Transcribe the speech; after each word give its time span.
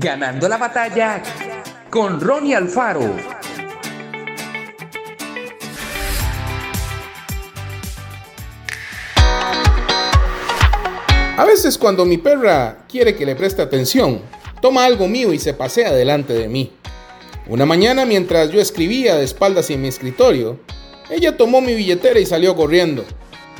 Ganando 0.00 0.48
la 0.48 0.58
batalla 0.58 1.20
con 1.90 2.20
Ronnie 2.20 2.54
Alfaro. 2.54 3.16
A 11.36 11.44
veces 11.44 11.76
cuando 11.76 12.04
mi 12.04 12.16
perra 12.16 12.84
quiere 12.88 13.16
que 13.16 13.26
le 13.26 13.34
preste 13.34 13.60
atención, 13.60 14.20
toma 14.62 14.84
algo 14.84 15.08
mío 15.08 15.32
y 15.32 15.40
se 15.40 15.52
pasea 15.52 15.92
delante 15.92 16.32
de 16.32 16.46
mí. 16.46 16.70
Una 17.48 17.66
mañana 17.66 18.04
mientras 18.04 18.52
yo 18.52 18.60
escribía 18.60 19.16
de 19.16 19.24
espaldas 19.24 19.68
en 19.70 19.82
mi 19.82 19.88
escritorio, 19.88 20.60
ella 21.10 21.36
tomó 21.36 21.60
mi 21.60 21.74
billetera 21.74 22.20
y 22.20 22.26
salió 22.26 22.54
corriendo. 22.54 23.04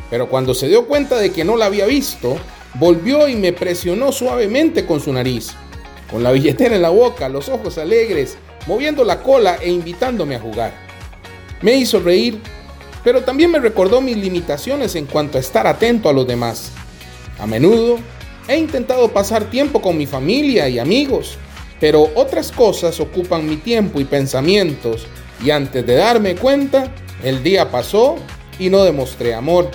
Pero 0.09 0.29
cuando 0.29 0.55
se 0.55 0.69
dio 0.69 0.87
cuenta 0.87 1.17
de 1.17 1.33
que 1.33 1.45
no 1.45 1.57
la 1.57 1.67
había 1.67 1.87
visto, 1.87 2.39
volvió 2.75 3.27
y 3.27 3.35
me 3.35 3.53
presionó 3.53 4.13
suavemente 4.13 4.87
con 4.87 5.01
su 5.01 5.13
nariz, 5.13 5.57
con 6.11 6.23
la 6.23 6.33
billetera 6.33 6.77
en 6.77 6.83
la 6.83 6.91
boca, 6.91 7.29
los 7.29 7.49
ojos 7.49 7.79
alegres, 7.79 8.37
moviendo 8.67 9.05
la 9.05 9.23
cola 9.23 9.59
e 9.61 9.71
invitándome 9.71 10.37
a 10.37 10.41
jugar. 10.41 10.73
Me 11.63 11.75
hizo 11.75 12.01
reír, 12.01 12.41
pero 13.05 13.23
también 13.23 13.51
me 13.51 13.59
recordó 13.59 14.01
mis 14.01 14.17
limitaciones 14.17 14.95
en 14.95 15.07
cuanto 15.07 15.39
a 15.39 15.41
estar 15.41 15.67
atento 15.67 16.09
a 16.09 16.13
los 16.13 16.27
demás. 16.27 16.73
A 17.39 17.47
menudo 17.47 17.99
he 18.49 18.57
intentado 18.57 19.09
pasar 19.13 19.51
tiempo 19.51 19.81
con 19.81 19.97
mi 19.97 20.07
familia 20.07 20.69
y 20.69 20.79
amigos, 20.79 21.37
pero 21.81 22.11
otras 22.15 22.51
cosas 22.51 22.99
ocupan 23.01 23.49
mi 23.49 23.57
tiempo 23.57 24.01
y 24.01 24.05
pensamientos 24.05 25.07
y 25.45 25.51
antes 25.51 25.87
de 25.87 25.95
darme 25.95 26.35
cuenta, 26.35 26.93
el 27.23 27.43
día 27.43 27.71
pasó 27.71 28.17
y 28.59 28.71
no 28.71 28.83
demostré 28.85 29.35
amor. 29.35 29.71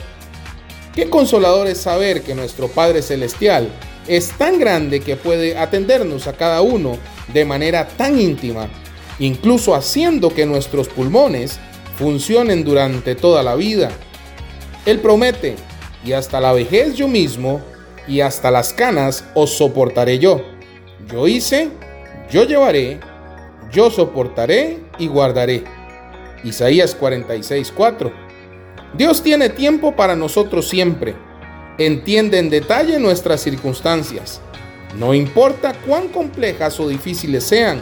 Qué 0.93 1.09
consolador 1.09 1.67
es 1.67 1.79
saber 1.79 2.21
que 2.21 2.35
nuestro 2.35 2.67
Padre 2.67 3.01
Celestial 3.01 3.69
es 4.07 4.31
tan 4.31 4.59
grande 4.59 4.99
que 4.99 5.15
puede 5.15 5.57
atendernos 5.57 6.27
a 6.27 6.33
cada 6.33 6.61
uno 6.61 6.97
de 7.33 7.45
manera 7.45 7.87
tan 7.87 8.19
íntima, 8.19 8.67
incluso 9.19 9.75
haciendo 9.75 10.33
que 10.33 10.45
nuestros 10.45 10.87
pulmones 10.89 11.59
funcionen 11.97 12.63
durante 12.63 13.15
toda 13.15 13.43
la 13.43 13.55
vida. 13.55 13.89
Él 14.85 14.99
promete 14.99 15.55
y 16.05 16.11
hasta 16.11 16.41
la 16.41 16.51
vejez 16.51 16.95
yo 16.95 17.07
mismo, 17.07 17.61
y 18.07 18.21
hasta 18.21 18.51
las 18.51 18.73
canas 18.73 19.23
os 19.33 19.51
soportaré 19.51 20.19
yo. 20.19 20.41
Yo 21.11 21.27
hice, 21.27 21.69
yo 22.29 22.43
llevaré, 22.43 22.99
yo 23.71 23.89
soportaré 23.89 24.79
y 24.99 25.07
guardaré. 25.07 25.63
Isaías 26.43 26.97
46:4. 26.99 28.11
Dios 28.97 29.23
tiene 29.23 29.49
tiempo 29.49 29.95
para 29.95 30.15
nosotros 30.15 30.67
siempre. 30.67 31.15
Entiende 31.77 32.37
en 32.37 32.49
detalle 32.49 32.99
nuestras 32.99 33.41
circunstancias. 33.41 34.41
No 34.97 35.13
importa 35.13 35.73
cuán 35.87 36.09
complejas 36.09 36.79
o 36.79 36.87
difíciles 36.87 37.43
sean. 37.43 37.81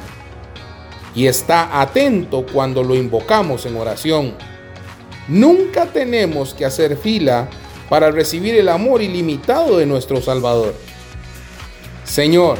Y 1.13 1.27
está 1.27 1.81
atento 1.81 2.45
cuando 2.45 2.83
lo 2.83 2.95
invocamos 2.95 3.65
en 3.65 3.75
oración. 3.75 4.33
Nunca 5.27 5.87
tenemos 5.87 6.53
que 6.53 6.63
hacer 6.63 6.95
fila 6.95 7.49
para 7.89 8.11
recibir 8.11 8.55
el 8.55 8.69
amor 8.69 9.01
ilimitado 9.01 9.77
de 9.77 9.85
nuestro 9.85 10.21
Salvador. 10.21 10.73
Señor, 12.05 12.59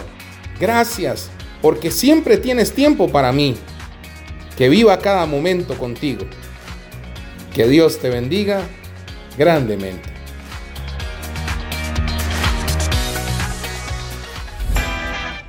gracias 0.59 1.29
porque 1.61 1.91
siempre 1.91 2.35
tienes 2.35 2.73
tiempo 2.73 3.07
para 3.09 3.31
mí. 3.31 3.55
Que 4.57 4.67
viva 4.67 4.99
cada 4.99 5.25
momento 5.25 5.77
contigo. 5.77 6.25
Que 7.53 7.67
Dios 7.67 7.99
te 7.99 8.09
bendiga 8.09 8.61
grandemente. 9.37 10.20